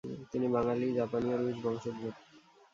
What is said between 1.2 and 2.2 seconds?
ও রুশ বংশোদ্ভূত।